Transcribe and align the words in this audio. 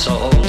soul. 0.00 0.39